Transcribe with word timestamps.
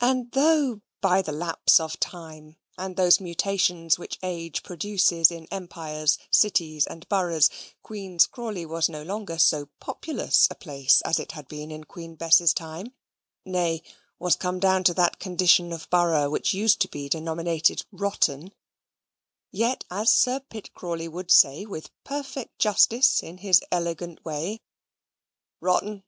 And 0.00 0.30
though, 0.30 0.82
by 1.00 1.20
the 1.20 1.32
lapse 1.32 1.80
of 1.80 1.98
time, 1.98 2.58
and 2.76 2.94
those 2.94 3.18
mutations 3.18 3.98
which 3.98 4.16
age 4.22 4.62
produces 4.62 5.32
in 5.32 5.46
empires, 5.50 6.16
cities, 6.30 6.86
and 6.86 7.08
boroughs, 7.08 7.50
Queen's 7.82 8.26
Crawley 8.28 8.64
was 8.64 8.88
no 8.88 9.02
longer 9.02 9.36
so 9.36 9.66
populous 9.80 10.46
a 10.48 10.54
place 10.54 11.00
as 11.00 11.18
it 11.18 11.32
had 11.32 11.48
been 11.48 11.72
in 11.72 11.82
Queen 11.82 12.14
Bess's 12.14 12.54
time 12.54 12.94
nay, 13.44 13.82
was 14.20 14.36
come 14.36 14.60
down 14.60 14.84
to 14.84 14.94
that 14.94 15.18
condition 15.18 15.72
of 15.72 15.90
borough 15.90 16.30
which 16.30 16.54
used 16.54 16.80
to 16.82 16.88
be 16.88 17.08
denominated 17.08 17.84
rotten 17.90 18.52
yet, 19.50 19.82
as 19.90 20.12
Sir 20.14 20.38
Pitt 20.38 20.72
Crawley 20.72 21.08
would 21.08 21.32
say 21.32 21.66
with 21.66 21.90
perfect 22.04 22.60
justice 22.60 23.24
in 23.24 23.38
his 23.38 23.60
elegant 23.72 24.24
way, 24.24 24.60
"Rotten! 25.60 25.96